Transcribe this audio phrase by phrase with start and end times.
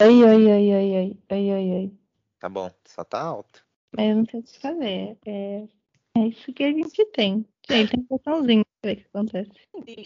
[0.00, 1.92] Ai, ai, ai, ai, ai, ai, ai, ai.
[2.38, 3.66] Tá bom, só tá alto.
[3.96, 5.18] Mas eu não sei o que fazer.
[5.26, 5.64] É,
[6.16, 7.44] é isso que a gente tem.
[7.68, 9.50] Gente, tem um botãozinho pra ver o que acontece.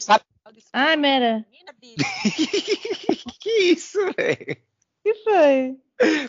[0.00, 0.24] Sabe?
[0.72, 1.46] Ai, Mera,
[3.38, 4.56] que isso, velho?
[4.56, 5.78] o que foi?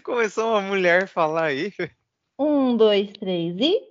[0.03, 1.71] Começou uma mulher a falar aí.
[2.37, 3.81] Um, dois, três e.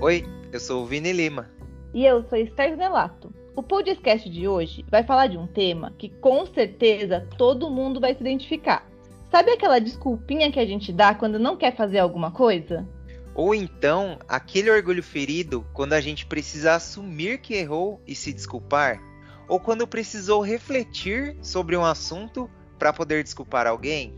[0.00, 1.50] Oi, eu sou o Vini Lima.
[1.92, 3.41] E eu sou Esther Nelato.
[3.54, 8.14] O podcast de hoje vai falar de um tema que com certeza todo mundo vai
[8.14, 8.88] se identificar.
[9.30, 12.88] Sabe aquela desculpinha que a gente dá quando não quer fazer alguma coisa?
[13.34, 19.02] Ou então, aquele orgulho ferido quando a gente precisa assumir que errou e se desculpar?
[19.46, 22.48] Ou quando precisou refletir sobre um assunto
[22.78, 24.14] para poder desculpar alguém?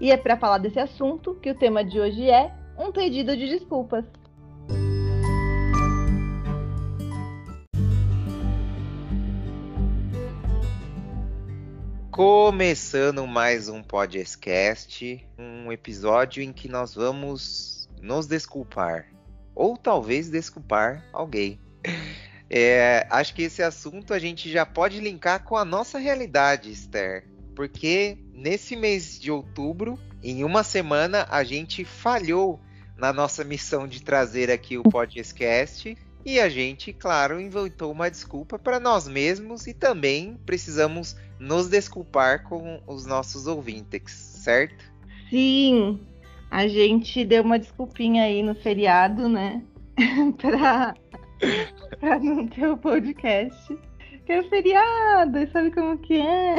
[0.00, 3.48] E é para falar desse assunto que o tema de hoje é um pedido de
[3.48, 4.06] desculpas.
[12.18, 19.06] Começando mais um podcast, um episódio em que nós vamos nos desculpar.
[19.54, 21.60] Ou talvez desculpar alguém.
[22.50, 27.28] É, acho que esse assunto a gente já pode linkar com a nossa realidade, Esther.
[27.54, 32.58] Porque nesse mês de outubro, em uma semana, a gente falhou
[32.96, 35.96] na nossa missão de trazer aqui o podcast.
[36.24, 42.44] E a gente, claro, inventou uma desculpa para nós mesmos e também precisamos nos desculpar
[42.44, 44.84] com os nossos ouvintes, certo?
[45.30, 46.00] Sim,
[46.50, 49.62] a gente deu uma desculpinha aí no feriado, né?
[50.38, 50.94] pra,
[52.00, 53.78] pra não ter o podcast.
[54.24, 56.56] Que é feriado, sabe como que é?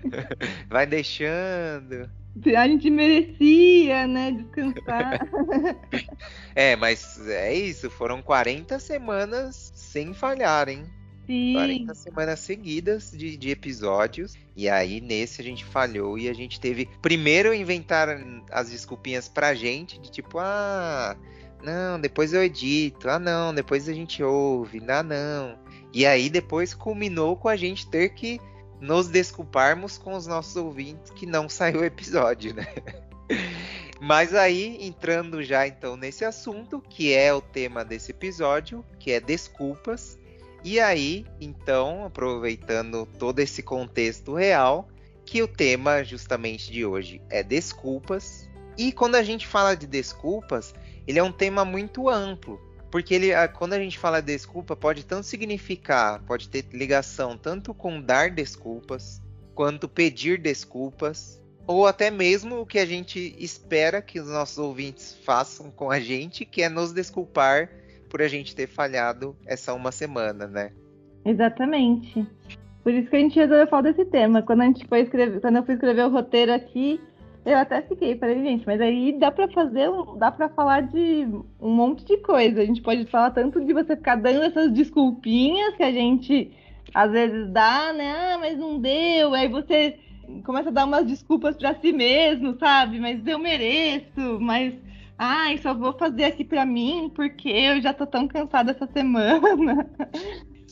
[0.70, 2.10] Vai deixando.
[2.56, 4.32] A gente merecia, né?
[4.32, 5.20] Descansar.
[6.54, 10.86] É, mas é isso, foram 40 semanas sem falhar, hein?
[11.26, 11.54] Sim.
[11.54, 14.34] 40 semanas seguidas de, de episódios.
[14.54, 16.88] E aí, nesse, a gente falhou e a gente teve.
[17.02, 18.08] Primeiro, inventar
[18.50, 21.16] as desculpinhas pra gente, de tipo, ah,
[21.62, 23.08] não, depois eu edito.
[23.08, 24.80] Ah, não, depois a gente ouve.
[24.88, 25.58] Ah, não.
[25.92, 28.40] E aí, depois culminou com a gente ter que
[28.80, 32.66] nos desculparmos com os nossos ouvintes que não saiu o episódio, né?
[34.00, 39.18] Mas aí, entrando já então nesse assunto, que é o tema desse episódio, que é
[39.18, 40.18] desculpas.
[40.68, 44.88] E aí, então, aproveitando todo esse contexto real,
[45.24, 48.50] que o tema justamente de hoje é desculpas.
[48.76, 50.74] E quando a gente fala de desculpas,
[51.06, 52.60] ele é um tema muito amplo,
[52.90, 58.00] porque ele, quando a gente fala desculpa, pode tanto significar, pode ter ligação tanto com
[58.00, 59.22] dar desculpas,
[59.54, 65.16] quanto pedir desculpas, ou até mesmo o que a gente espera que os nossos ouvintes
[65.24, 67.70] façam com a gente, que é nos desculpar
[68.08, 70.72] por a gente ter falhado essa uma semana, né?
[71.24, 72.26] Exatamente.
[72.82, 74.42] Por isso que a gente resolveu falar desse tema.
[74.42, 77.00] Quando a gente foi escrever, quando eu fui escrever o roteiro aqui,
[77.44, 81.28] eu até fiquei, falei, gente, mas aí dá pra fazer, dá pra falar de
[81.60, 82.60] um monte de coisa.
[82.60, 86.52] A gente pode falar tanto de você ficar dando essas desculpinhas que a gente
[86.94, 88.34] às vezes dá, né?
[88.34, 89.34] Ah, mas não deu.
[89.34, 89.96] Aí você
[90.44, 92.98] começa a dar umas desculpas pra si mesmo, sabe?
[92.98, 94.74] Mas eu mereço, mas
[95.18, 99.88] ai, só vou fazer aqui pra mim porque eu já tô tão cansada essa semana.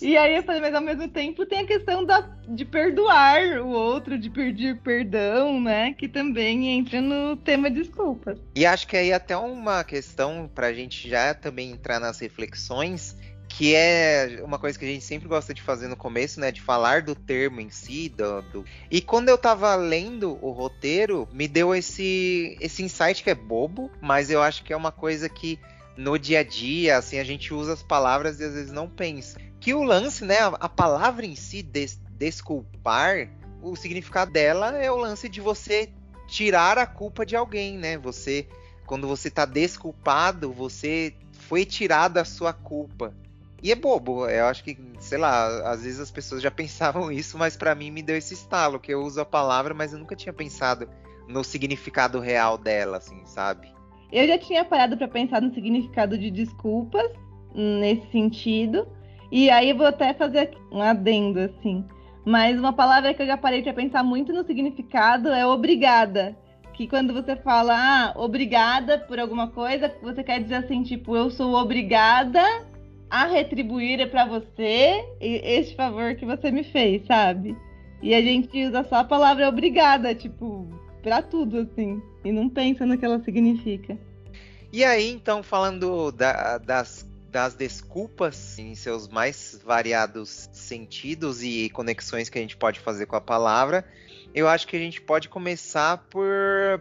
[0.03, 3.69] E aí eu falei, mas ao mesmo tempo tem a questão da, de perdoar o
[3.69, 5.95] outro, de pedir perdão, né?
[5.95, 8.39] Que também entra no tema desculpas.
[8.57, 13.17] E acho que aí até uma questão para a gente já também entrar nas reflexões,
[13.57, 16.51] que é uma coisa que a gente sempre gosta de fazer no começo, né?
[16.51, 21.29] De falar do termo em si, do, do- E quando eu tava lendo o roteiro,
[21.33, 25.29] me deu esse, esse insight que é bobo, mas eu acho que é uma coisa
[25.29, 25.57] que
[25.97, 29.39] no dia a dia, assim, a gente usa as palavras e às vezes não pensa.
[29.61, 30.39] Que o lance, né?
[30.59, 33.29] A, palavra em si, des- desculpar,
[33.63, 35.89] o significado dela é o lance de você
[36.27, 37.97] tirar a culpa de alguém, né?
[37.99, 38.49] Você,
[38.85, 43.15] quando você tá desculpado, você foi tirado a sua culpa.
[43.65, 47.39] E é bobo, eu acho que, sei lá, às vezes as pessoas já pensavam isso,
[47.39, 50.15] mas pra mim me deu esse estalo, que eu uso a palavra, mas eu nunca
[50.15, 50.87] tinha pensado
[51.27, 53.73] no significado real dela, assim, sabe?
[54.13, 57.11] Eu já tinha parado para pensar no significado de desculpas
[57.55, 58.87] nesse sentido.
[59.33, 61.87] E aí vou até fazer um adendo, assim.
[62.23, 66.37] Mas uma palavra que eu já parei para pensar muito no significado é obrigada.
[66.75, 71.31] Que quando você fala, ah, obrigada por alguma coisa, você quer dizer assim, tipo, eu
[71.31, 72.43] sou obrigada
[73.11, 77.57] a retribuir para você este favor que você me fez, sabe?
[78.03, 80.69] E a gente usa só a palavra obrigada, tipo,
[81.03, 82.03] pra tudo, assim.
[82.25, 83.97] E não pensa no que ela significa.
[84.73, 92.29] E aí, então, falando da- das, das desculpas em seus mais variados sentidos e conexões
[92.29, 93.85] que a gente pode fazer com a palavra,
[94.35, 96.25] eu acho que a gente pode começar por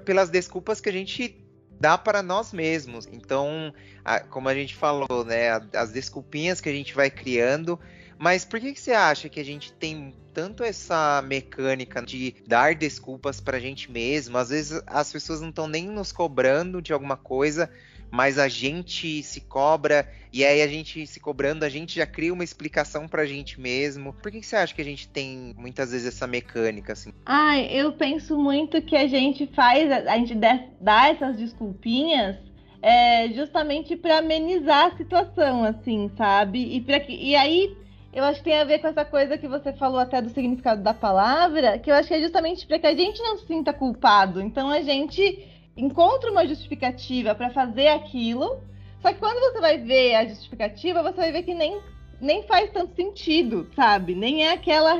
[0.03, 1.35] pelas desculpas que a gente
[1.83, 3.09] dá para nós mesmos.
[3.11, 3.73] Então,
[4.05, 7.77] a, como a gente falou, né, as desculpinhas que a gente vai criando.
[8.17, 12.73] Mas por que, que você acha que a gente tem tanto essa mecânica de dar
[12.73, 14.37] desculpas para a gente mesmo?
[14.37, 17.69] Às vezes as pessoas não estão nem nos cobrando de alguma coisa,
[18.13, 22.31] mas a gente se cobra e aí a gente se cobrando, a gente já cria
[22.31, 24.13] uma explicação pra gente mesmo.
[24.13, 27.11] Por que, que você acha que a gente tem muitas vezes essa mecânica assim?
[27.25, 32.37] Ah, eu penso muito que a gente faz, a gente dá essas desculpinhas
[32.83, 36.59] é, justamente para amenizar a situação, assim, sabe?
[36.59, 37.75] E, pra que, e aí
[38.13, 40.83] eu acho que tem a ver com essa coisa que você falou até do significado
[40.83, 43.73] da palavra, que eu acho que é justamente para que a gente não se sinta
[43.73, 44.39] culpado.
[44.39, 48.61] Então a gente encontra uma justificativa para fazer aquilo,
[49.01, 51.79] só que quando você vai ver a justificativa, você vai ver que nem,
[52.21, 54.15] nem faz tanto sentido, sabe?
[54.15, 54.93] Nem é aquela,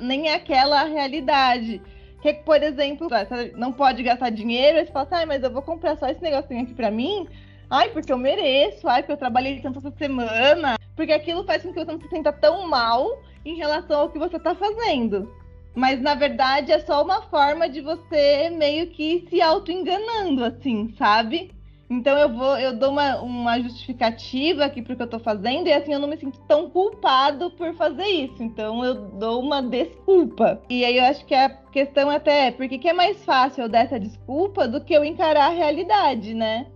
[0.00, 1.82] nem é aquela realidade.
[2.22, 5.62] Que, por exemplo, você não pode gastar dinheiro, aí você fala ah, mas eu vou
[5.62, 7.28] comprar só esse negocinho aqui para mim,
[7.70, 11.72] ai, porque eu mereço, ai, porque eu trabalhei tanto essa semana, porque aquilo faz com
[11.72, 15.32] que você não se sinta tão mal em relação ao que você está fazendo.
[15.78, 21.52] Mas na verdade é só uma forma de você meio que se auto-enganando, assim, sabe?
[21.88, 25.72] Então eu vou, eu dou uma, uma justificativa aqui pro que eu tô fazendo, e
[25.72, 28.42] assim eu não me sinto tão culpado por fazer isso.
[28.42, 30.60] Então eu dou uma desculpa.
[30.68, 33.68] E aí eu acho que a questão até é porque que é mais fácil eu
[33.68, 36.66] dar essa desculpa do que eu encarar a realidade, né?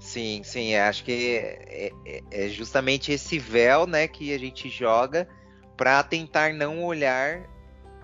[0.00, 5.28] Sim, sim, acho que é, é, é justamente esse véu, né, que a gente joga
[5.76, 7.54] para tentar não olhar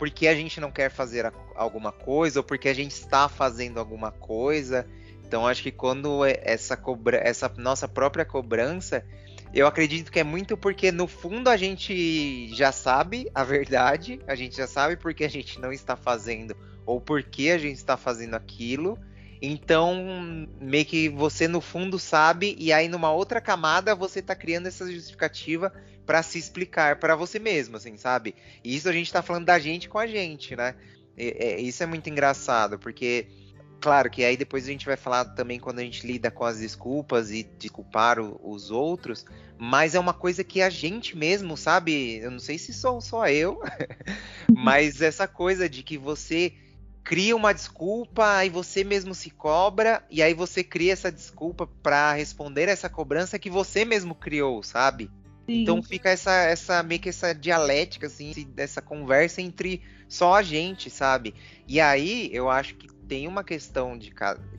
[0.02, 4.10] porque a gente não quer fazer alguma coisa ou porque a gente está fazendo alguma
[4.10, 4.84] coisa.
[5.24, 9.06] Então acho que quando é essa, cobra essa nossa própria cobrança,
[9.54, 14.34] eu acredito que é muito porque no fundo a gente já sabe a verdade, a
[14.34, 18.34] gente já sabe porque a gente não está fazendo ou porque a gente está fazendo
[18.34, 18.98] aquilo.
[19.44, 24.68] Então, meio que você no fundo sabe, e aí numa outra camada você está criando
[24.68, 25.72] essa justificativa
[26.06, 28.36] para se explicar para você mesmo, assim, sabe?
[28.62, 30.76] E isso a gente tá falando da gente com a gente, né?
[31.18, 33.26] E, é, isso é muito engraçado, porque,
[33.80, 36.60] claro que aí depois a gente vai falar também quando a gente lida com as
[36.60, 39.24] desculpas e desculpar o, os outros,
[39.58, 42.18] mas é uma coisa que a gente mesmo, sabe?
[42.18, 43.60] Eu não sei se sou só eu,
[44.56, 46.52] mas essa coisa de que você
[47.04, 52.12] cria uma desculpa e você mesmo se cobra e aí você cria essa desculpa para
[52.12, 55.10] responder essa cobrança que você mesmo criou, sabe?
[55.46, 55.62] Sim.
[55.62, 60.88] Então fica essa, essa meio que essa dialética, assim, dessa conversa entre só a gente,
[60.90, 61.34] sabe?
[61.66, 64.12] E aí eu acho que tem uma questão de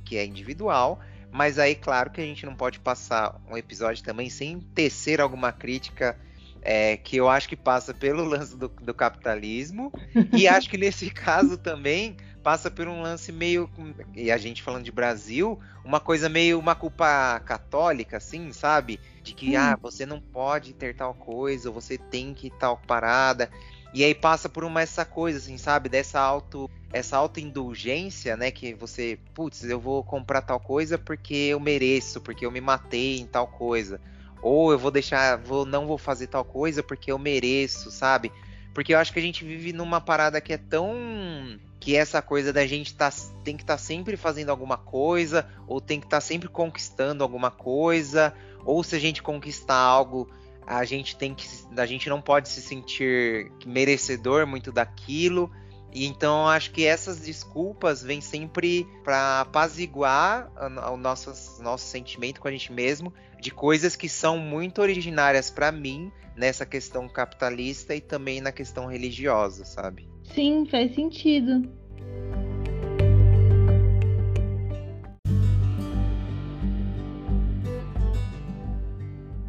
[0.04, 1.00] que é individual,
[1.32, 5.52] mas aí, claro que a gente não pode passar um episódio também sem tecer alguma
[5.52, 6.20] crítica
[6.62, 9.92] é, que eu acho que passa pelo lance do, do capitalismo,
[10.32, 13.70] e acho que nesse caso também passa por um lance meio.
[14.14, 19.00] E a gente falando de Brasil, uma coisa meio uma culpa católica, assim, sabe?
[19.24, 19.60] De que, hum.
[19.60, 23.50] ah, você não pode ter tal coisa, ou você tem que tal parada.
[23.94, 25.88] E aí passa por uma essa coisa, assim, sabe?
[25.88, 26.70] Dessa auto.
[26.92, 28.52] Essa autoindulgência, né?
[28.52, 33.18] Que você, putz, eu vou comprar tal coisa porque eu mereço, porque eu me matei
[33.18, 34.00] em tal coisa.
[34.44, 38.32] Ou eu vou deixar, vou, não vou fazer tal coisa porque eu mereço, sabe?
[38.74, 42.54] Porque eu acho que a gente vive numa parada que é tão que essa coisa
[42.54, 43.12] da gente tá,
[43.44, 47.24] tem que estar tá sempre fazendo alguma coisa, ou tem que estar tá sempre conquistando
[47.24, 50.30] alguma coisa, ou se a gente conquistar algo,
[50.66, 55.52] a gente tem que a gente não pode se sentir merecedor muito daquilo.
[55.92, 60.50] E então acho que essas desculpas vêm sempre para apaziguar
[60.92, 65.72] o nosso, nosso sentimento com a gente mesmo de coisas que são muito originárias para
[65.72, 70.08] mim nessa questão capitalista e também na questão religiosa, sabe?
[70.24, 71.70] Sim, faz sentido.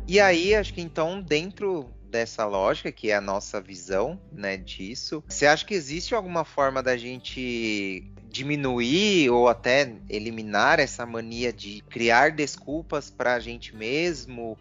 [0.06, 5.24] E aí, acho que então, dentro dessa lógica, que é a nossa visão, né, disso,
[5.28, 11.82] você acha que existe alguma forma da gente diminuir ou até eliminar essa mania de
[11.88, 14.56] criar desculpas para a gente mesmo,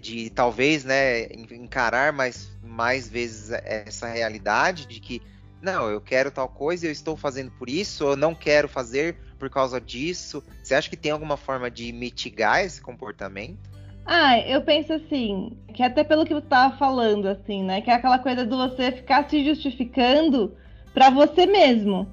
[0.00, 5.22] de talvez, né, encarar mais, mais vezes essa realidade de que
[5.64, 9.16] não, eu quero tal coisa e eu estou fazendo por isso, ou não quero fazer
[9.38, 10.44] por causa disso.
[10.62, 13.58] Você acha que tem alguma forma de mitigar esse comportamento?
[14.04, 17.80] Ah, eu penso assim, que até pelo que você estava falando, assim, né?
[17.80, 20.54] Que é aquela coisa do você ficar se justificando
[20.92, 22.06] para você mesmo.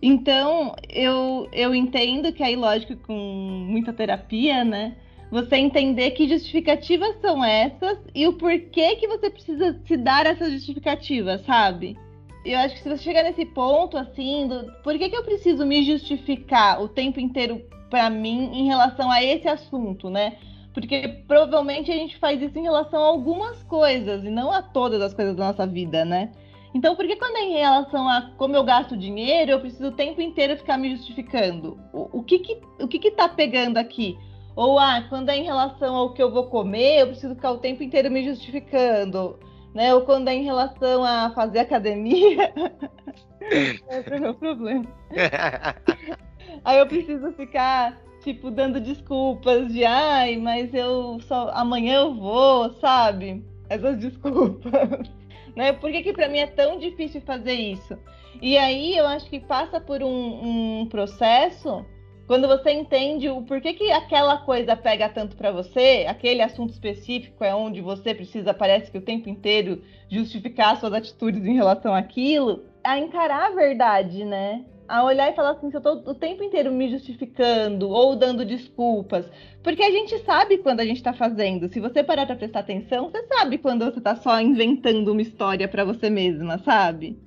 [0.00, 4.96] Então, eu, eu entendo que aí, lógico, com muita terapia, né?
[5.34, 10.52] Você entender que justificativas são essas e o porquê que você precisa se dar essas
[10.52, 11.98] justificativas, sabe?
[12.44, 15.66] Eu acho que se você chegar nesse ponto, assim, do por que, que eu preciso
[15.66, 17.60] me justificar o tempo inteiro
[17.90, 20.36] para mim em relação a esse assunto, né?
[20.72, 25.02] Porque provavelmente a gente faz isso em relação a algumas coisas e não a todas
[25.02, 26.30] as coisas da nossa vida, né?
[26.72, 29.92] Então, por que quando é em relação a como eu gasto dinheiro, eu preciso o
[29.92, 31.76] tempo inteiro ficar me justificando?
[31.92, 34.16] O, o que que, o que que tá pegando aqui?
[34.56, 37.58] Ou, ah, quando é em relação ao que eu vou comer, eu preciso ficar o
[37.58, 39.38] tempo inteiro me justificando.
[39.74, 39.92] Né?
[39.92, 42.52] Ou quando é em relação a fazer academia.
[43.50, 44.86] Esse é o meu problema.
[46.64, 51.50] Aí eu preciso ficar, tipo, dando desculpas de, ai, mas eu só.
[51.52, 53.44] amanhã eu vou, sabe?
[53.68, 54.72] Essas desculpas.
[55.56, 55.72] né?
[55.72, 57.98] Por que, que para mim é tão difícil fazer isso?
[58.40, 61.84] E aí eu acho que passa por um, um processo
[62.26, 67.44] quando você entende o porquê que aquela coisa pega tanto para você, aquele assunto específico
[67.44, 72.64] é onde você precisa, parece que o tempo inteiro, justificar suas atitudes em relação àquilo,
[72.82, 74.64] a encarar a verdade, né?
[74.88, 78.44] A olhar e falar assim, se eu tô o tempo inteiro me justificando ou dando
[78.44, 79.30] desculpas.
[79.62, 81.68] Porque a gente sabe quando a gente tá fazendo.
[81.68, 85.66] Se você parar pra prestar atenção, você sabe quando você tá só inventando uma história
[85.66, 87.18] para você mesma, sabe?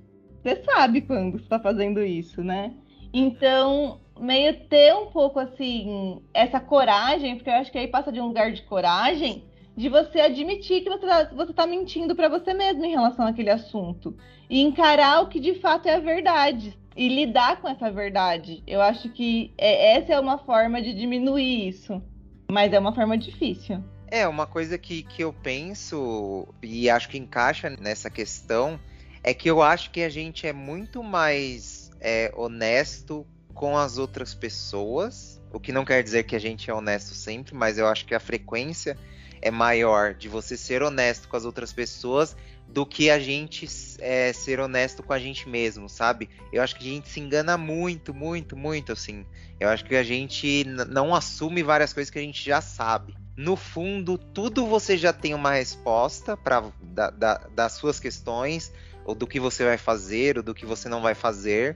[0.44, 2.74] Você sabe quando você tá fazendo isso, né?
[3.12, 8.20] Então, meio ter um pouco assim, essa coragem, porque eu acho que aí passa de
[8.20, 9.44] um lugar de coragem,
[9.76, 13.50] de você admitir que você está você tá mentindo para você mesmo em relação àquele
[13.50, 14.18] assunto.
[14.50, 16.78] E encarar o que de fato é a verdade.
[16.96, 18.64] E lidar com essa verdade.
[18.66, 22.02] Eu acho que é, essa é uma forma de diminuir isso.
[22.50, 23.84] Mas é uma forma difícil.
[24.10, 28.80] É, uma coisa que, que eu penso e acho que encaixa nessa questão
[29.22, 33.28] é que eu acho que a gente é muito mais é, honesto
[33.58, 35.42] com as outras pessoas.
[35.52, 38.14] O que não quer dizer que a gente é honesto sempre, mas eu acho que
[38.14, 38.96] a frequência
[39.42, 42.38] é maior de você ser honesto com as outras pessoas
[42.68, 43.68] do que a gente
[44.00, 46.30] é, ser honesto com a gente mesmo, sabe?
[46.54, 49.26] Eu acho que a gente se engana muito, muito, muito, assim.
[49.60, 53.16] Eu acho que a gente não assume várias coisas que a gente já sabe.
[53.36, 58.72] No fundo, tudo você já tem uma resposta para da, da, das suas questões,
[59.04, 61.76] ou do que você vai fazer, ou do que você não vai fazer.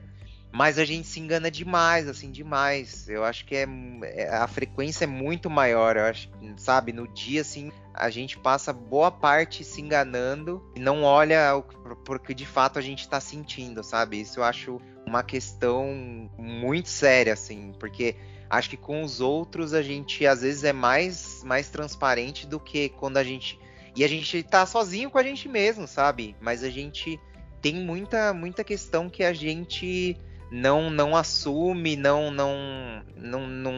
[0.52, 3.08] Mas a gente se engana demais, assim, demais.
[3.08, 3.66] Eu acho que é,
[4.02, 5.96] é, a frequência é muito maior.
[5.96, 6.28] Eu acho,
[6.58, 11.62] sabe, no dia, assim, a gente passa boa parte se enganando e não olha
[12.04, 14.20] porque de fato a gente está sentindo, sabe?
[14.20, 18.16] Isso eu acho uma questão muito séria, assim, porque
[18.50, 22.90] acho que com os outros a gente às vezes é mais, mais transparente do que
[22.90, 23.58] quando a gente.
[23.96, 26.36] E a gente tá sozinho com a gente mesmo, sabe?
[26.40, 27.18] Mas a gente
[27.62, 30.16] tem muita, muita questão que a gente
[30.52, 33.72] não não assume, não não não, não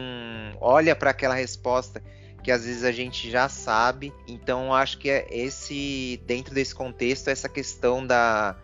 [0.59, 2.03] olha para aquela resposta
[2.43, 4.13] que às vezes a gente já sabe.
[4.27, 8.55] Então acho que é esse dentro desse contexto essa questão da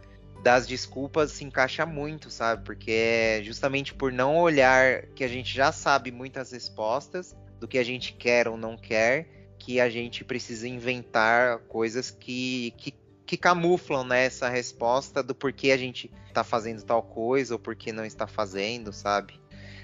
[0.44, 2.66] das desculpas se encaixa muito, sabe?
[2.66, 7.78] Porque é justamente por não olhar que a gente já sabe muitas respostas do que
[7.78, 9.28] a gente quer ou não quer,
[9.58, 12.92] que a gente precisa inventar coisas que, que
[13.32, 17.94] que camuflam né, essa resposta do porquê a gente está fazendo tal coisa ou porquê
[17.94, 19.40] não está fazendo, sabe?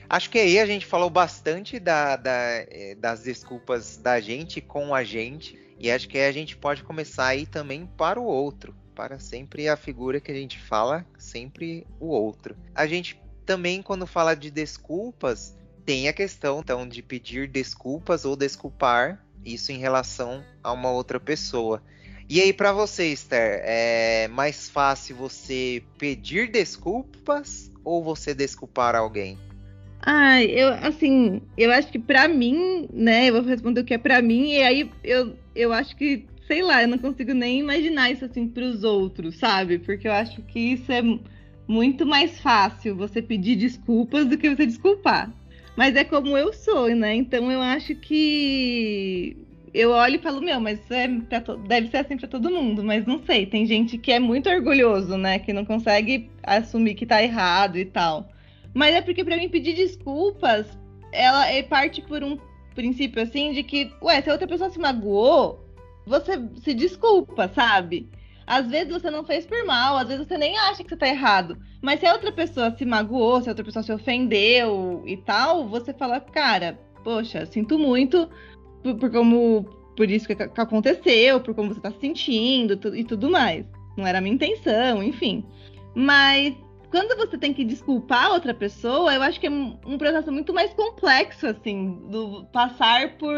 [0.09, 4.93] Acho que aí a gente falou bastante da, da, eh, das desculpas da gente com
[4.93, 8.75] a gente, e acho que aí a gente pode começar aí também para o outro,
[8.93, 12.53] para sempre a figura que a gente fala, sempre o outro.
[12.75, 18.35] A gente também, quando fala de desculpas, tem a questão então de pedir desculpas ou
[18.35, 21.81] desculpar isso em relação a uma outra pessoa.
[22.29, 29.37] E aí, para você, Esther, é mais fácil você pedir desculpas ou você desculpar alguém?
[30.01, 33.97] Ah, eu assim, eu acho que para mim, né, eu vou responder o que é
[33.97, 38.11] para mim e aí eu, eu acho que, sei lá, eu não consigo nem imaginar
[38.11, 39.79] isso assim para os outros, sabe?
[39.79, 41.01] Porque eu acho que isso é
[41.65, 45.33] muito mais fácil você pedir desculpas do que você desculpar.
[45.75, 47.15] Mas é como eu sou, né?
[47.15, 51.07] Então eu acho que eu olho falo, meu, mas é
[51.67, 53.45] deve ser assim para todo mundo, mas não sei.
[53.45, 55.39] Tem gente que é muito orgulhoso, né?
[55.39, 58.29] Que não consegue assumir que tá errado e tal.
[58.73, 60.67] Mas é porque para mim pedir desculpas,
[61.11, 62.37] ela é parte por um
[62.75, 65.65] princípio assim de que, ué, se a outra pessoa se magoou,
[66.05, 68.09] você se desculpa, sabe?
[68.45, 71.07] Às vezes você não fez por mal, às vezes você nem acha que você tá
[71.07, 71.57] errado.
[71.81, 75.67] Mas se a outra pessoa se magoou, se a outra pessoa se ofendeu e tal,
[75.67, 78.29] você fala, cara, poxa, sinto muito,
[78.87, 79.63] por, por como
[79.95, 83.65] por isso que, que, aconteceu, por como você tá se sentindo tu, e tudo mais.
[83.97, 85.43] Não era a minha intenção, enfim.
[85.95, 86.55] Mas
[86.91, 90.53] quando você tem que desculpar outra pessoa, eu acho que é um, um processo muito
[90.53, 93.35] mais complexo, assim, do passar por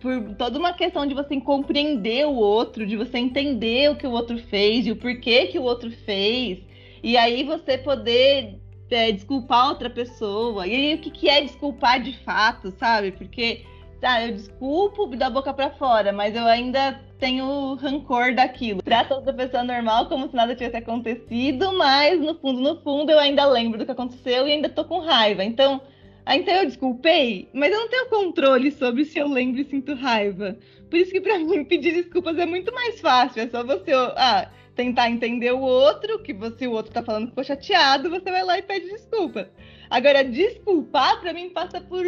[0.00, 4.12] por toda uma questão de você compreender o outro, de você entender o que o
[4.12, 6.58] outro fez e o porquê que o outro fez.
[7.02, 8.58] E aí você poder
[8.90, 10.66] é, desculpar outra pessoa.
[10.66, 13.12] E aí o que, que é desculpar de fato, sabe?
[13.12, 13.62] Porque
[14.04, 18.82] tá, eu desculpo da boca para fora, mas eu ainda tenho rancor daquilo.
[18.82, 23.18] Trata outra pessoa normal como se nada tivesse acontecido, mas no fundo, no fundo, eu
[23.18, 25.42] ainda lembro do que aconteceu e ainda tô com raiva.
[25.42, 25.80] Então,
[26.28, 30.54] então eu desculpei, mas eu não tenho controle sobre se eu lembro e sinto raiva.
[30.90, 33.40] Por isso que para mim pedir desculpas é muito mais fácil.
[33.40, 37.30] É só você ah, tentar entender o outro, que você o outro tá falando que
[37.30, 39.48] ficou chateado, você vai lá e pede desculpa.
[39.88, 42.04] Agora, desculpar para mim passa por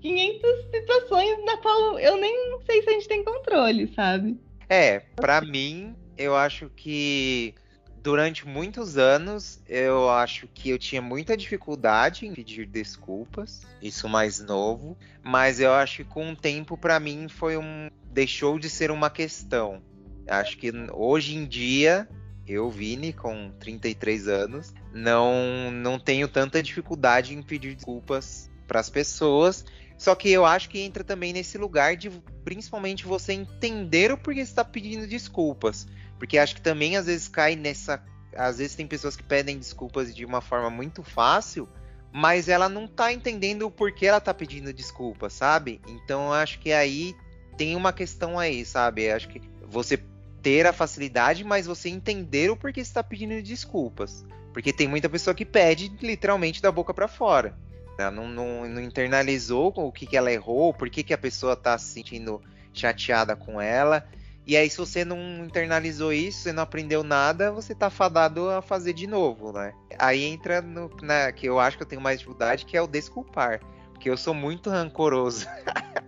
[0.00, 4.38] 500 situações na qual eu nem sei se a gente tem controle, sabe?
[4.68, 7.54] É, para mim, eu acho que
[8.02, 14.40] durante muitos anos, eu acho que eu tinha muita dificuldade em pedir desculpas, isso mais
[14.40, 18.90] novo, mas eu acho que com o tempo para mim foi um deixou de ser
[18.90, 19.82] uma questão.
[20.26, 22.08] Acho que hoje em dia
[22.46, 28.88] eu, Vini, com 33 anos, não não tenho tanta dificuldade em pedir desculpas para as
[28.88, 29.64] pessoas.
[29.98, 32.08] Só que eu acho que entra também nesse lugar de
[32.44, 35.88] principalmente você entender o porquê você está pedindo desculpas.
[36.18, 38.02] Porque acho que também às vezes cai nessa.
[38.36, 41.68] Às vezes tem pessoas que pedem desculpas de uma forma muito fácil,
[42.12, 45.80] mas ela não tá entendendo o porquê ela tá pedindo desculpa, sabe?
[45.88, 47.16] Então acho que aí
[47.56, 49.10] tem uma questão aí, sabe?
[49.10, 50.00] Acho que você
[50.40, 54.24] ter a facilidade, mas você entender o porquê você tá pedindo desculpas.
[54.52, 57.58] Porque tem muita pessoa que pede literalmente da boca para fora.
[57.98, 61.56] Ela não, não, não, internalizou o que, que ela errou, por que, que a pessoa
[61.56, 62.40] tá se sentindo
[62.72, 64.06] chateada com ela.
[64.46, 68.62] E aí, se você não internalizou isso, você não aprendeu nada, você tá fadado a
[68.62, 69.74] fazer de novo, né?
[69.98, 72.86] Aí entra no na, que eu acho que eu tenho mais dificuldade, que é o
[72.86, 73.60] desculpar.
[73.92, 75.46] Porque eu sou muito rancoroso.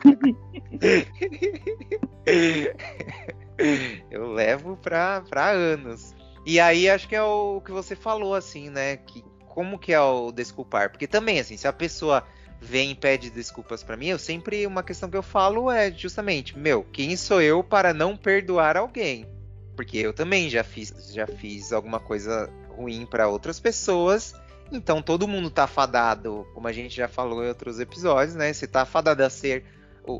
[4.10, 6.14] eu levo pra, pra anos.
[6.46, 8.96] E aí acho que é o que você falou, assim, né?
[8.96, 10.90] Que, como que é o desculpar?
[10.90, 12.24] Porque também, assim, se a pessoa
[12.60, 16.56] vem e pede desculpas para mim, eu sempre uma questão que eu falo é justamente,
[16.56, 19.26] meu, quem sou eu para não perdoar alguém?
[19.74, 24.34] Porque eu também já fiz, já fiz alguma coisa ruim para outras pessoas.
[24.70, 28.52] Então todo mundo tá fadado, como a gente já falou em outros episódios, né?
[28.52, 29.64] Você tá fadado a ser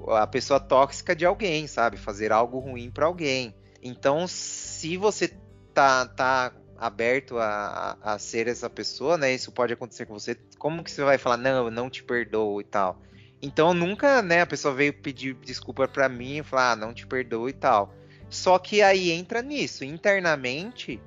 [0.09, 1.97] a pessoa tóxica de alguém, sabe?
[1.97, 3.55] Fazer algo ruim para alguém.
[3.83, 5.29] Então, se você
[5.73, 9.35] tá, tá aberto a, a, ser essa pessoa, né?
[9.35, 10.35] Isso pode acontecer com você.
[10.59, 13.01] Como que você vai falar, não, eu não te perdoo e tal?
[13.43, 17.07] Então nunca, né, a pessoa veio pedir desculpa para mim e falar, ah, não te
[17.07, 17.95] perdoo e tal.
[18.31, 21.01] Só que aí entra nisso, internamente,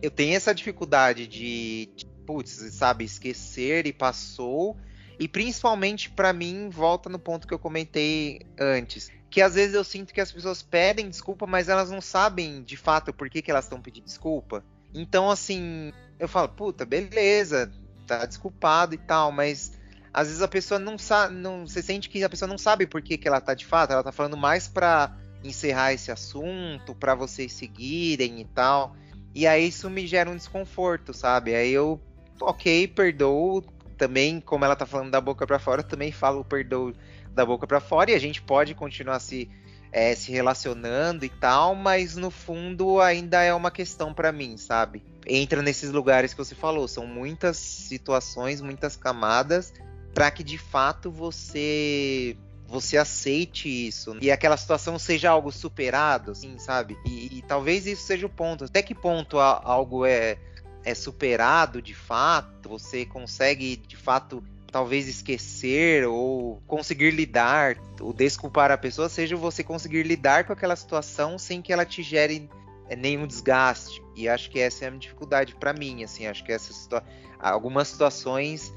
[0.00, 4.76] eu tenho essa dificuldade de, de putz, sabe, esquecer e passou.
[5.18, 9.82] E principalmente para mim, volta no ponto que eu comentei antes, que às vezes eu
[9.82, 13.50] sinto que as pessoas pedem desculpa, mas elas não sabem de fato por que, que
[13.50, 14.64] elas estão pedindo desculpa.
[14.94, 17.70] Então, assim, eu falo, puta, beleza,
[18.06, 19.72] tá desculpado e tal, mas
[20.12, 23.02] às vezes a pessoa não sabe, não, você sente que a pessoa não sabe por
[23.02, 27.14] que, que ela tá de fato, ela tá falando mais pra encerrar esse assunto, para
[27.14, 28.96] vocês seguirem e tal.
[29.34, 31.54] E aí isso me gera um desconforto, sabe?
[31.54, 32.00] Aí eu,
[32.40, 33.62] ok, perdoo.
[33.96, 36.94] Também, como ela tá falando da boca para fora, também falo perdoo
[37.32, 39.50] da boca para fora e a gente pode continuar se
[39.92, 45.02] é, se relacionando e tal, mas no fundo ainda é uma questão para mim, sabe?
[45.26, 49.72] Entra nesses lugares que você falou, são muitas situações, muitas camadas
[50.14, 56.58] para que de fato você você aceite isso e aquela situação seja algo superado, assim,
[56.58, 56.98] sabe?
[57.06, 58.64] E, e talvez isso seja o ponto.
[58.64, 60.36] Até que ponto algo é
[60.84, 62.68] é superado de fato?
[62.68, 64.42] Você consegue de fato
[64.78, 70.76] talvez esquecer ou conseguir lidar, o desculpar a pessoa, seja você conseguir lidar com aquela
[70.76, 72.48] situação sem que ela te gere
[72.88, 74.00] é, nenhum desgaste.
[74.14, 77.02] E acho que essa é a dificuldade para mim, assim, acho que essa situa
[77.40, 78.72] algumas situações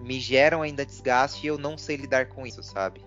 [0.00, 3.00] me geram ainda desgaste e eu não sei lidar com isso, sabe?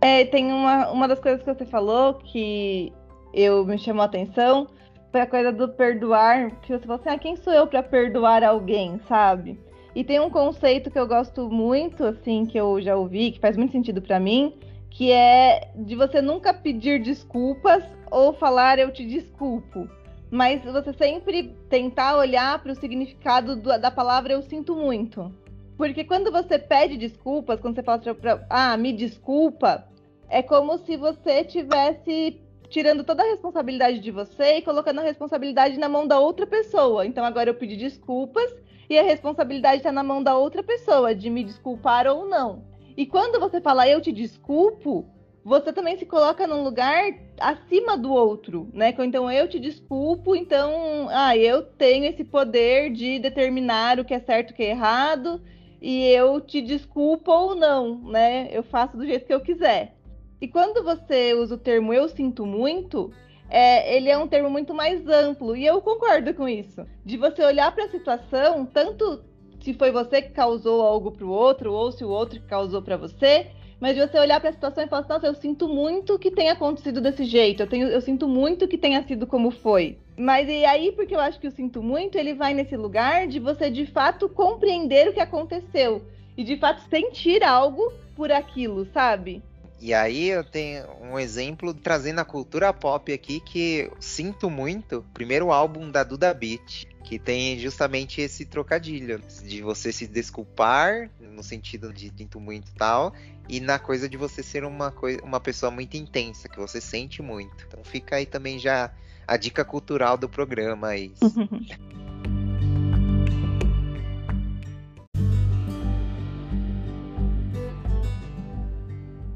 [0.00, 2.92] É, tem uma, uma das coisas que você falou que
[3.34, 4.68] eu me chamou a atenção
[5.10, 8.44] foi a coisa do perdoar, que você falou assim, ah, quem sou eu para perdoar
[8.44, 9.58] alguém, sabe?
[9.94, 13.56] E tem um conceito que eu gosto muito, assim, que eu já ouvi, que faz
[13.56, 14.54] muito sentido para mim,
[14.88, 19.88] que é de você nunca pedir desculpas ou falar eu te desculpo,
[20.30, 25.30] mas você sempre tentar olhar para o significado do, da palavra eu sinto muito.
[25.76, 29.86] Porque quando você pede desculpas, quando você fala pra, ah, me desculpa,
[30.28, 32.40] é como se você tivesse
[32.72, 37.04] tirando toda a responsabilidade de você e colocando a responsabilidade na mão da outra pessoa.
[37.04, 38.50] Então agora eu pedi desculpas
[38.88, 42.64] e a responsabilidade está na mão da outra pessoa de me desculpar ou não.
[42.96, 45.06] E quando você fala eu te desculpo,
[45.44, 48.94] você também se coloca num lugar acima do outro, né?
[48.98, 54.20] Então eu te desculpo, então, ah, eu tenho esse poder de determinar o que é
[54.20, 55.42] certo e o que é errado,
[55.80, 58.48] e eu te desculpo ou não, né?
[58.50, 59.96] Eu faço do jeito que eu quiser.
[60.42, 63.12] E quando você usa o termo eu sinto muito,
[63.48, 66.84] é, ele é um termo muito mais amplo, e eu concordo com isso.
[67.04, 69.22] De você olhar para a situação, tanto
[69.60, 72.82] se foi você que causou algo para o outro, ou se o outro que causou
[72.82, 76.18] para você, mas de você olhar para a situação e falar nossa, eu sinto muito
[76.18, 79.96] que tenha acontecido desse jeito, eu, tenho, eu sinto muito que tenha sido como foi.
[80.16, 83.38] Mas e aí, porque eu acho que eu sinto muito, ele vai nesse lugar de
[83.38, 86.02] você de fato compreender o que aconteceu
[86.36, 89.40] e de fato sentir algo por aquilo, sabe?
[89.82, 95.04] E aí eu tenho um exemplo trazendo a cultura pop aqui que sinto muito.
[95.12, 101.42] Primeiro álbum da Duda Beat, que tem justamente esse trocadilho de você se desculpar no
[101.42, 103.12] sentido de sinto muito tal,
[103.48, 107.64] e na coisa de você ser uma, uma pessoa muito intensa, que você sente muito.
[107.66, 108.88] Então fica aí também já
[109.26, 111.12] a dica cultural do programa aí.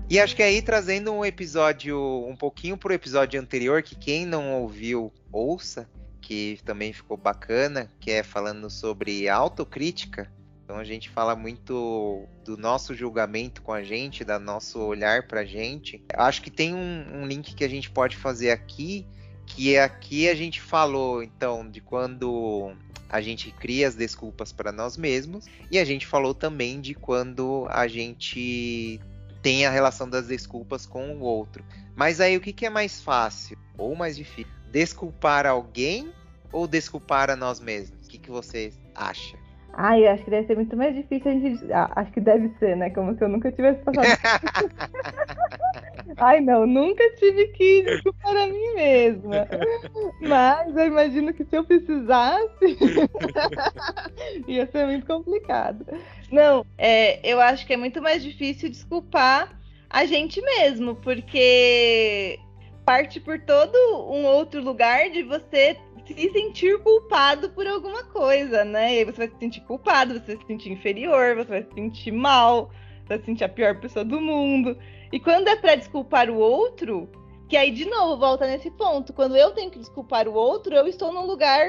[0.09, 4.55] E acho que aí trazendo um episódio um pouquinho pro episódio anterior, que quem não
[4.63, 5.91] ouviu, ouça,
[6.21, 10.31] que também ficou bacana, que é falando sobre autocrítica.
[10.63, 15.45] Então a gente fala muito do nosso julgamento com a gente, da nosso olhar pra
[15.45, 16.01] gente.
[16.15, 19.05] Acho que tem um, um link que a gente pode fazer aqui,
[19.45, 22.73] que é aqui a gente falou então de quando
[23.09, 27.67] a gente cria as desculpas para nós mesmos e a gente falou também de quando
[27.71, 29.01] a gente
[29.47, 31.65] tem a relação das desculpas com o outro.
[31.95, 34.53] Mas aí o que, que é mais fácil ou mais difícil?
[34.73, 36.11] Desculpar alguém
[36.51, 38.07] ou desculpar a nós mesmos?
[38.07, 39.37] O que, que você acha?
[39.73, 41.73] Ai, acho que deve ser muito mais difícil a gente.
[41.73, 42.91] Ah, acho que deve ser, né?
[42.91, 44.19] Como se eu nunca tivesse passado.
[46.17, 49.49] Ai, não, nunca tive que desculpar a mim mesma.
[50.21, 52.79] Mas eu imagino que se eu precisasse,
[54.47, 55.87] ia ser muito complicado.
[56.31, 62.39] Não, é, eu acho que é muito mais difícil desculpar a gente mesmo, porque
[62.85, 63.77] parte por todo
[64.11, 68.95] um outro lugar de você se sentir culpado por alguma coisa, né?
[68.95, 71.75] E aí você vai se sentir culpado, você vai se sentir inferior, você vai se
[71.75, 72.71] sentir mal,
[73.03, 74.79] você vai se sentir a pior pessoa do mundo.
[75.17, 77.09] E quando é para desculpar o outro,
[77.49, 80.87] que aí de novo volta nesse ponto, quando eu tenho que desculpar o outro, eu
[80.87, 81.69] estou num lugar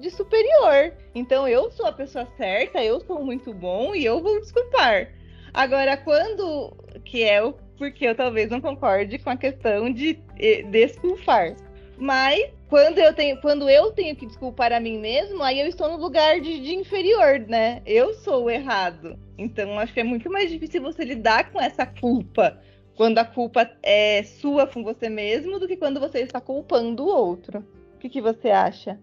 [0.00, 0.94] de superior.
[1.14, 5.12] Então eu sou a pessoa certa, eu sou muito bom e eu vou desculpar.
[5.52, 10.62] Agora, quando que é o porque eu talvez não concorde com a questão de eh,
[10.62, 11.54] desculpar.
[11.98, 15.90] Mas quando eu tenho, quando eu tenho que desculpar a mim mesmo, aí eu estou
[15.90, 17.82] no lugar de, de inferior, né?
[17.84, 19.18] Eu sou o errado.
[19.36, 22.58] Então acho que é muito mais difícil você lidar com essa culpa
[22.96, 27.14] quando a culpa é sua com você mesmo do que quando você está culpando o
[27.14, 27.62] outro.
[27.94, 28.98] O que, que você acha?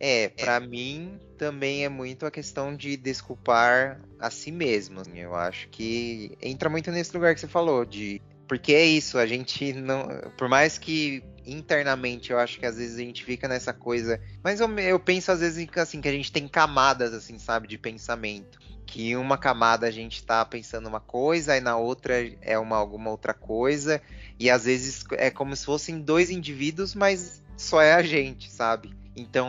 [0.00, 5.00] É, para mim também é muito a questão de desculpar a si mesmo.
[5.14, 9.24] Eu acho que entra muito nesse lugar que você falou de porque é isso, a
[9.24, 13.72] gente não, por mais que internamente eu acho que às vezes a gente fica nessa
[13.72, 14.20] coisa.
[14.42, 17.78] Mas eu, eu penso às vezes assim, que a gente tem camadas, assim, sabe, de
[17.78, 18.58] pensamento.
[18.86, 23.10] Que uma camada a gente tá pensando uma coisa, e na outra é uma alguma
[23.10, 24.00] outra coisa.
[24.38, 28.94] E às vezes é como se fossem dois indivíduos, mas só é a gente, sabe?
[29.16, 29.48] Então,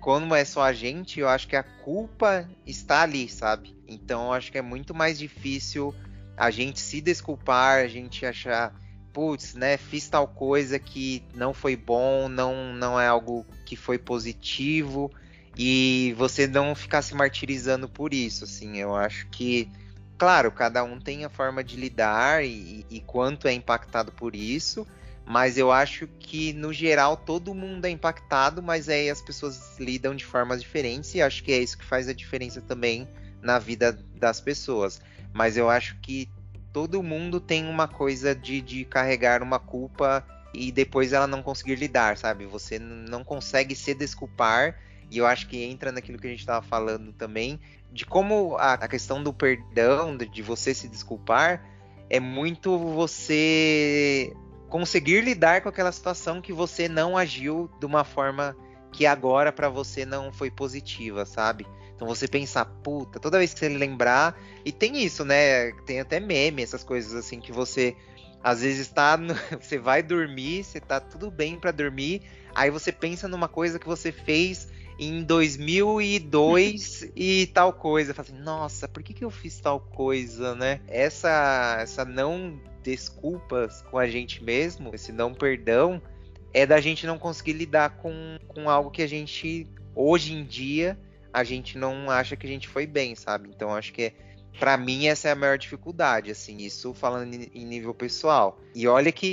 [0.00, 3.76] quando é só a gente, eu acho que a culpa está ali, sabe?
[3.86, 5.94] Então, eu acho que é muito mais difícil
[6.36, 8.72] a gente se desculpar, a gente achar
[9.12, 13.98] putz, né, fiz tal coisa que não foi bom, não, não é algo que foi
[13.98, 15.10] positivo
[15.56, 19.68] e você não ficar se martirizando por isso, assim, eu acho que,
[20.16, 24.86] claro, cada um tem a forma de lidar e, e quanto é impactado por isso,
[25.26, 30.14] mas eu acho que no geral todo mundo é impactado, mas aí as pessoas lidam
[30.14, 33.06] de formas diferentes e acho que é isso que faz a diferença também
[33.42, 35.02] na vida das pessoas.
[35.34, 36.30] Mas eu acho que
[36.78, 41.74] todo mundo tem uma coisa de, de carregar uma culpa e depois ela não conseguir
[41.74, 42.46] lidar, sabe?
[42.46, 44.78] Você não consegue se desculpar.
[45.10, 47.58] E eu acho que entra naquilo que a gente estava falando também,
[47.92, 51.64] de como a, a questão do perdão, de, de você se desculpar,
[52.08, 54.32] é muito você
[54.68, 58.56] conseguir lidar com aquela situação que você não agiu de uma forma
[58.92, 61.66] que agora para você não foi positiva, sabe?
[61.98, 64.40] Então você pensar, puta, toda vez que você lembrar.
[64.64, 65.72] E tem isso, né?
[65.84, 67.96] Tem até meme, essas coisas assim que você.
[68.40, 69.16] Às vezes está.
[69.16, 69.34] No...
[69.60, 72.22] Você vai dormir, você tá tudo bem para dormir.
[72.54, 78.14] Aí você pensa numa coisa que você fez em 2002 e tal coisa.
[78.14, 80.80] Fala assim, nossa, por que, que eu fiz tal coisa, né?
[80.86, 86.00] Essa, essa não desculpas com a gente mesmo, esse não perdão,
[86.54, 90.96] é da gente não conseguir lidar com, com algo que a gente, hoje em dia,
[91.32, 93.48] a gente não acha que a gente foi bem, sabe?
[93.48, 94.12] Então acho que é
[94.58, 98.58] para mim essa é a maior dificuldade, assim, isso falando em nível pessoal.
[98.74, 99.26] E olha que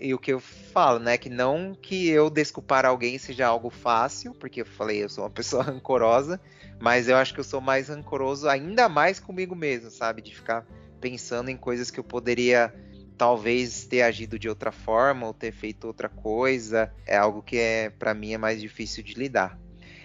[0.00, 3.70] e, e o que eu falo, né, que não que eu desculpar alguém seja algo
[3.70, 6.40] fácil, porque eu falei, eu sou uma pessoa rancorosa,
[6.80, 10.66] mas eu acho que eu sou mais rancoroso ainda mais comigo mesmo, sabe, de ficar
[11.00, 12.74] pensando em coisas que eu poderia
[13.16, 17.90] talvez ter agido de outra forma ou ter feito outra coisa, é algo que é
[17.90, 19.61] para mim é mais difícil de lidar.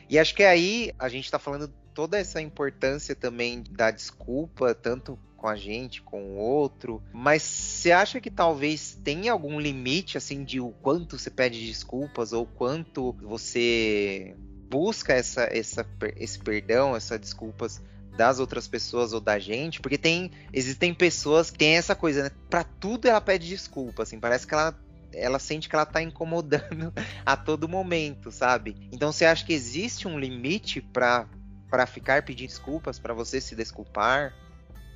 [0.09, 5.17] E acho que aí a gente está falando toda essa importância também da desculpa, tanto
[5.35, 7.01] com a gente, com o outro.
[7.13, 12.33] Mas você acha que talvez tenha algum limite, assim, de o quanto você pede desculpas
[12.33, 14.35] ou quanto você
[14.69, 15.85] busca essa, essa,
[16.17, 17.81] esse perdão, essas desculpas
[18.17, 19.79] das outras pessoas ou da gente?
[19.79, 22.31] Porque tem existem pessoas que têm essa coisa, né?
[22.49, 24.77] Pra tudo ela pede desculpa, assim, parece que ela
[25.17, 26.93] ela sente que ela tá incomodando
[27.25, 28.75] a todo momento, sabe?
[28.91, 31.27] Então você acha que existe um limite para
[31.69, 34.33] para ficar pedindo desculpas, para você se desculpar?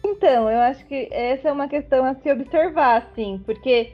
[0.04, 3.94] Então, eu acho que essa é uma questão a se observar, assim, porque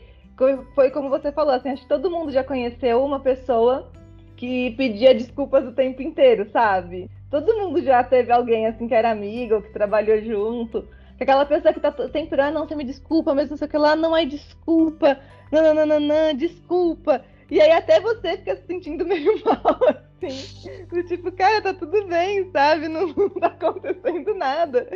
[0.76, 3.92] foi como você falou, assim, acho que todo mundo já conheceu uma pessoa
[4.36, 7.10] que pedia desculpas o tempo inteiro, sabe?
[7.30, 10.88] Todo mundo já teve alguém assim que era amigo ou que trabalhou junto.
[11.20, 13.78] Aquela pessoa que tá sempre, ah, não, você me desculpa, mas não sei o que
[13.78, 15.20] lá, não é desculpa,
[15.52, 17.24] não, não, não, não, não desculpa.
[17.50, 19.80] E aí até você fica se sentindo meio mal,
[20.22, 20.86] assim.
[20.88, 22.88] Do tipo, cara, tá tudo bem, sabe?
[22.88, 24.88] Não, não tá acontecendo nada.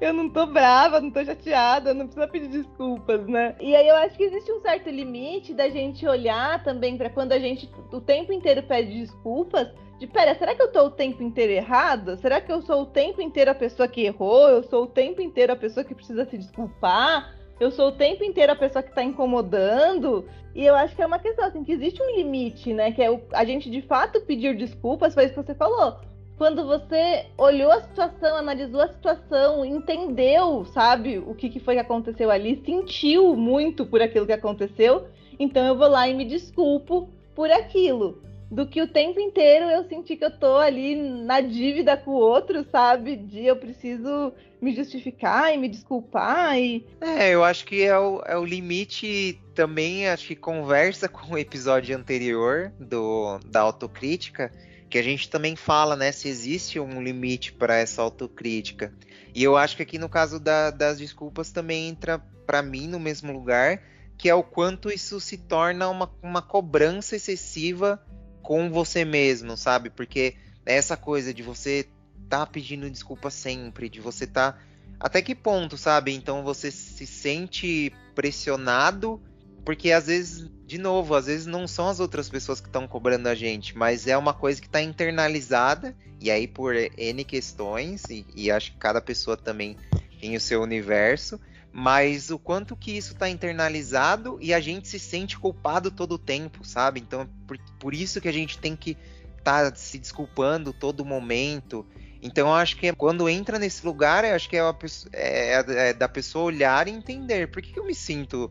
[0.00, 3.54] Eu não tô brava, não tô chateada, não precisa pedir desculpas, né?
[3.60, 7.32] E aí eu acho que existe um certo limite da gente olhar também para quando
[7.32, 9.68] a gente o tempo inteiro pede desculpas.
[9.98, 12.16] De pera, será que eu tô o tempo inteiro errada?
[12.16, 14.48] Será que eu sou o tempo inteiro a pessoa que errou?
[14.48, 17.38] Eu sou o tempo inteiro a pessoa que precisa se desculpar?
[17.60, 20.26] Eu sou o tempo inteiro a pessoa que tá incomodando.
[20.54, 22.90] E eu acho que é uma questão, assim, que existe um limite, né?
[22.90, 25.98] Que é o, a gente de fato pedir desculpas, foi isso que você falou.
[26.38, 31.80] Quando você olhou a situação, analisou a situação, entendeu, sabe, o que, que foi que
[31.80, 35.06] aconteceu ali, sentiu muito por aquilo que aconteceu,
[35.38, 39.88] então eu vou lá e me desculpo por aquilo do que o tempo inteiro eu
[39.88, 43.14] senti que eu tô ali na dívida com o outro, sabe?
[43.14, 46.84] De eu preciso me justificar e me desculpar e...
[47.00, 51.38] É, eu acho que é o, é o limite também, acho que conversa com o
[51.38, 54.50] episódio anterior do, da autocrítica,
[54.88, 58.92] que a gente também fala, né, se existe um limite para essa autocrítica.
[59.32, 62.98] E eu acho que aqui no caso da, das desculpas também entra para mim no
[62.98, 63.80] mesmo lugar,
[64.18, 68.04] que é o quanto isso se torna uma, uma cobrança excessiva
[68.50, 69.90] com você mesmo, sabe?
[69.90, 70.34] Porque
[70.66, 71.86] é essa coisa de você
[72.28, 74.58] tá pedindo desculpa sempre, de você tá
[74.98, 76.12] até que ponto, sabe?
[76.12, 79.22] Então você se sente pressionado,
[79.64, 83.28] porque às vezes, de novo, às vezes não são as outras pessoas que estão cobrando
[83.28, 88.26] a gente, mas é uma coisa que está internalizada, e aí por N questões, e,
[88.34, 89.76] e acho que cada pessoa também
[90.20, 91.40] tem o seu universo,
[91.72, 96.18] mas o quanto que isso está internalizado e a gente se sente culpado todo o
[96.18, 97.00] tempo, sabe?
[97.00, 98.96] Então, por, por isso que a gente tem que
[99.38, 101.86] estar tá se desculpando todo momento.
[102.20, 104.76] Então, eu acho que quando entra nesse lugar, eu acho que é, uma,
[105.12, 108.50] é, é da pessoa olhar e entender por que, que eu me sinto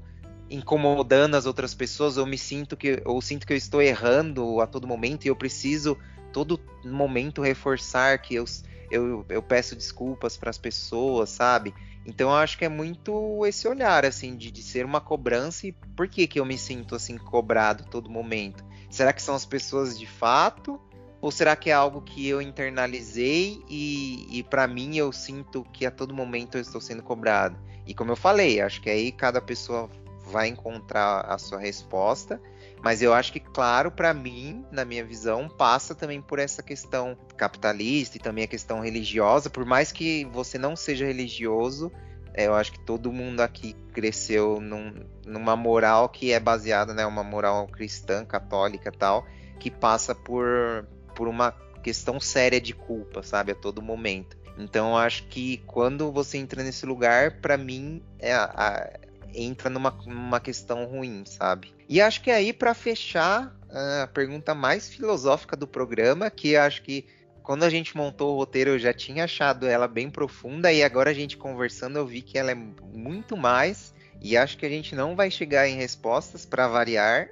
[0.50, 4.66] incomodando as outras pessoas, ou me sinto que ou sinto que eu estou errando a
[4.66, 5.96] todo momento e eu preciso
[6.34, 8.46] todo momento reforçar que eu,
[8.90, 11.74] eu, eu peço desculpas para as pessoas, sabe?
[12.10, 15.72] Então eu acho que é muito esse olhar, assim, de, de ser uma cobrança e
[15.72, 18.66] por que, que eu me sinto assim cobrado todo momento?
[18.90, 20.82] Será que são as pessoas de fato?
[21.22, 25.86] Ou será que é algo que eu internalizei e, e para mim eu sinto que
[25.86, 27.60] a todo momento eu estou sendo cobrado?
[27.86, 29.88] E como eu falei, acho que aí cada pessoa
[30.32, 32.42] vai encontrar a sua resposta.
[32.82, 37.18] Mas eu acho que, claro, para mim, na minha visão, passa também por essa questão
[37.36, 39.50] capitalista e também a questão religiosa.
[39.50, 41.92] Por mais que você não seja religioso,
[42.34, 44.94] é, eu acho que todo mundo aqui cresceu num,
[45.26, 49.28] numa moral que é baseada, né, uma moral cristã, católica tal,
[49.60, 51.52] que passa por, por uma
[51.84, 54.38] questão séria de culpa, sabe, a todo momento.
[54.58, 59.00] Então, acho que quando você entra nesse lugar, para mim, é a,
[59.34, 61.74] entra numa, numa questão ruim, sabe?
[61.88, 63.56] E acho que aí, para fechar,
[64.04, 67.06] a pergunta mais filosófica do programa, que acho que
[67.44, 71.10] quando a gente montou o roteiro eu já tinha achado ela bem profunda, e agora
[71.10, 73.94] a gente conversando eu vi que ela é muito mais.
[74.22, 77.30] E acho que a gente não vai chegar em respostas para variar,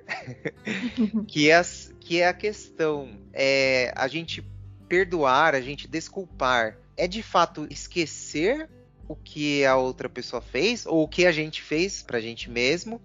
[1.28, 1.62] que, é,
[2.00, 3.10] que é a questão.
[3.34, 4.42] É, a gente
[4.88, 8.70] perdoar, a gente desculpar, é de fato esquecer
[9.08, 13.02] o que a outra pessoa fez ou o que a gente fez pra gente mesmo?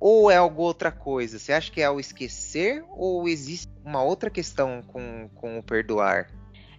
[0.00, 1.38] Ou é alguma outra coisa?
[1.38, 6.28] Você acha que é o esquecer ou existe uma outra questão com, com o perdoar?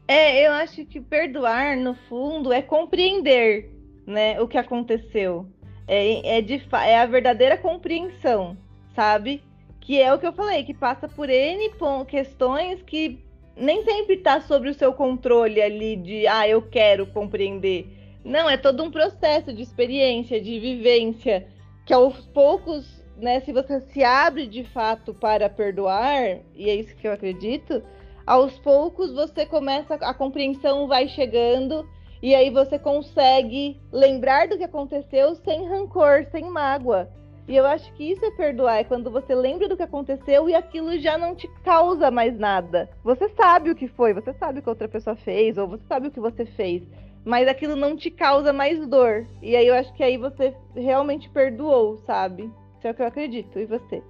[0.07, 3.71] É, eu acho que perdoar, no fundo, é compreender
[4.05, 5.47] né, o que aconteceu.
[5.87, 8.57] É, é, de, é a verdadeira compreensão,
[8.95, 9.41] sabe?
[9.79, 11.71] Que é o que eu falei, que passa por N
[12.07, 13.23] questões que
[13.55, 18.02] nem sempre está sobre o seu controle ali de, ah, eu quero compreender.
[18.23, 21.45] Não, é todo um processo de experiência, de vivência,
[21.85, 26.95] que aos poucos, né, se você se abre de fato para perdoar, e é isso
[26.95, 27.83] que eu acredito,
[28.25, 31.85] aos poucos você começa, a compreensão vai chegando,
[32.21, 37.09] e aí você consegue lembrar do que aconteceu sem rancor, sem mágoa.
[37.45, 40.55] E eu acho que isso é perdoar, é quando você lembra do que aconteceu e
[40.55, 42.89] aquilo já não te causa mais nada.
[43.03, 46.07] Você sabe o que foi, você sabe o que outra pessoa fez, ou você sabe
[46.07, 46.83] o que você fez,
[47.25, 49.27] mas aquilo não te causa mais dor.
[49.41, 52.51] E aí eu acho que aí você realmente perdoou, sabe?
[52.77, 53.59] Isso é o que eu acredito.
[53.59, 54.03] E você?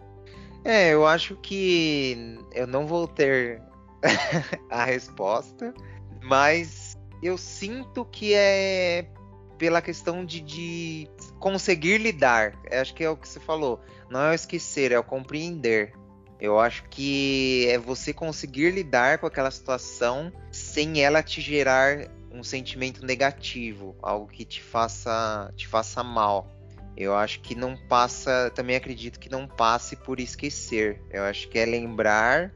[0.66, 3.62] É, eu acho que eu não vou ter
[4.70, 5.74] a resposta,
[6.24, 9.08] mas eu sinto que é
[9.58, 12.54] pela questão de, de conseguir lidar.
[12.72, 13.80] Acho que é o que você falou.
[14.10, 15.94] Não é o esquecer, é o compreender.
[16.40, 22.44] Eu acho que é você conseguir lidar com aquela situação sem ela te gerar um
[22.44, 26.52] sentimento negativo, algo que te faça te faça mal.
[26.96, 31.02] Eu acho que não passa, também acredito que não passe por esquecer.
[31.10, 32.54] Eu acho que é lembrar,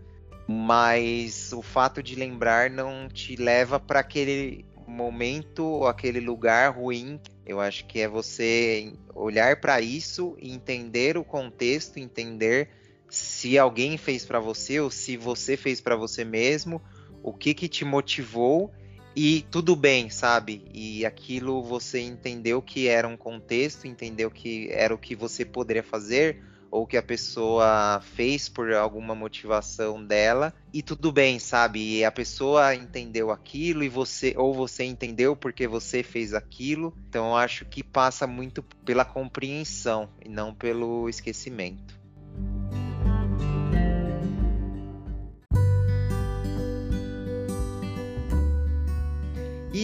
[0.48, 7.20] mas o fato de lembrar não te leva para aquele momento, aquele lugar ruim.
[7.46, 12.70] Eu acho que é você olhar para isso entender o contexto, entender
[13.10, 16.82] se alguém fez para você ou se você fez para você mesmo,
[17.24, 18.72] o que que te motivou
[19.20, 20.64] e tudo bem, sabe?
[20.72, 25.82] E aquilo você entendeu que era um contexto, entendeu que era o que você poderia
[25.82, 31.98] fazer ou que a pessoa fez por alguma motivação dela e tudo bem, sabe?
[31.98, 36.96] E a pessoa entendeu aquilo e você ou você entendeu porque você fez aquilo.
[37.10, 41.97] Então eu acho que passa muito pela compreensão e não pelo esquecimento.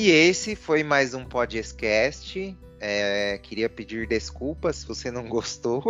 [0.04, 2.58] E esse foi mais um podcast.
[2.78, 5.82] É, queria pedir desculpas se você não gostou.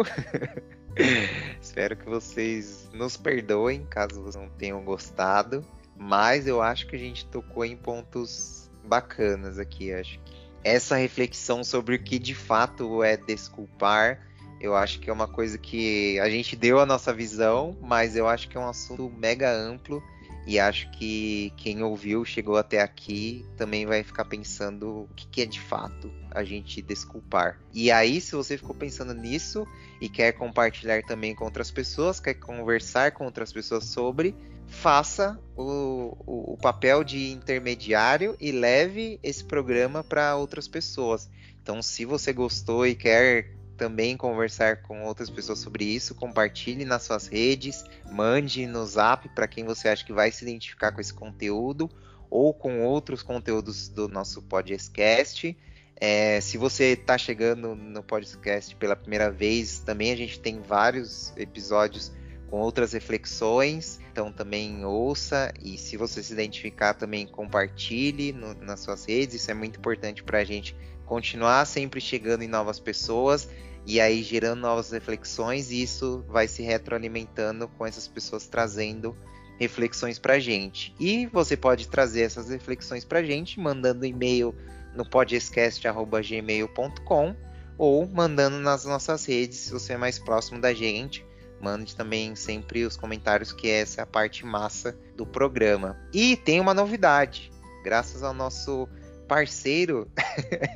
[1.59, 5.65] Espero que vocês nos perdoem caso vocês não tenham gostado.
[5.97, 9.91] Mas eu acho que a gente tocou em pontos bacanas aqui.
[9.91, 14.21] Acho que essa reflexão sobre o que de fato é desculpar,
[14.61, 18.27] eu acho que é uma coisa que a gente deu a nossa visão, mas eu
[18.27, 20.03] acho que é um assunto mega amplo
[20.45, 25.41] e acho que quem ouviu, chegou até aqui, também vai ficar pensando o que, que,
[25.41, 27.59] é de fato a gente desculpar.
[27.73, 29.65] E aí, se você ficou pensando nisso
[30.01, 34.35] e quer compartilhar também com outras pessoas, quer conversar com outras pessoas sobre,
[34.67, 41.29] faça o, o, o papel de intermediário e leve esse programa para outras pessoas.
[41.61, 46.15] Então, se você gostou e quer também conversar com outras pessoas sobre isso.
[46.15, 50.91] Compartilhe nas suas redes, mande no zap para quem você acha que vai se identificar
[50.91, 51.89] com esse conteúdo
[52.29, 55.55] ou com outros conteúdos do nosso podcast.
[55.95, 61.31] É, se você está chegando no podcast pela primeira vez, também a gente tem vários
[61.37, 62.11] episódios
[62.49, 68.81] com outras reflexões, então também ouça e se você se identificar também compartilhe no, nas
[68.81, 73.47] suas redes, isso é muito importante para a gente continuar sempre chegando em novas pessoas
[73.85, 79.13] e aí gerando novas reflexões e isso vai se retroalimentando com essas pessoas trazendo
[79.59, 80.95] reflexões para gente.
[80.99, 84.55] E você pode trazer essas reflexões para gente mandando e-mail
[84.95, 87.35] no podcast@gmail.com
[87.77, 91.25] ou mandando nas nossas redes se você é mais próximo da gente.
[91.61, 95.97] Mande também sempre os comentários, que essa é a parte massa do programa.
[96.13, 97.49] E tem uma novidade.
[97.83, 98.89] Graças ao nosso
[99.33, 100.07] parceiro,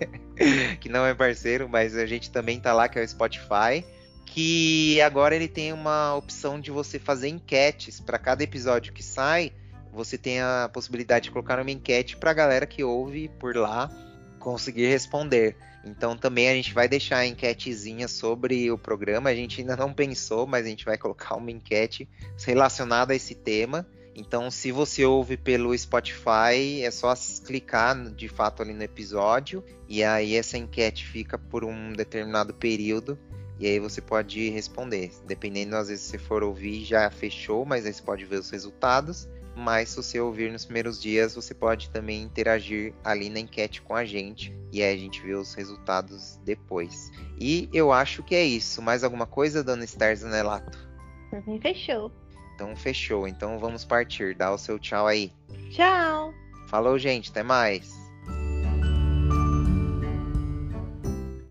[0.81, 3.85] que não é parceiro, mas a gente também tá lá, que é o Spotify,
[4.25, 9.53] que agora ele tem uma opção de você fazer enquetes para cada episódio que sai.
[9.93, 13.91] Você tem a possibilidade de colocar uma enquete para a galera que ouve por lá
[14.39, 15.55] conseguir responder.
[15.85, 19.29] Então também a gente vai deixar a enquetezinha sobre o programa.
[19.29, 22.09] A gente ainda não pensou, mas a gente vai colocar uma enquete
[22.43, 23.85] relacionada a esse tema.
[24.17, 27.13] Então, se você ouve pelo Spotify, é só
[27.45, 33.17] clicar de fato ali no episódio e aí essa enquete fica por um determinado período
[33.59, 35.11] e aí você pode responder.
[35.27, 39.29] Dependendo, às vezes, se for ouvir, já fechou, mas aí você pode ver os resultados.
[39.55, 43.95] Mas se você ouvir nos primeiros dias, você pode também interagir ali na enquete com
[43.95, 44.51] a gente.
[44.71, 47.11] E aí a gente vê os resultados depois.
[47.39, 48.81] E eu acho que é isso.
[48.81, 50.87] Mais alguma coisa, Dona Starsanelato?
[51.31, 52.11] Por mim, Fechou.
[52.57, 53.27] Então fechou.
[53.27, 54.33] Então vamos partir.
[54.33, 55.31] Dá o seu tchau aí.
[55.69, 56.33] Tchau.
[56.67, 57.29] Falou, gente.
[57.29, 57.96] Até mais.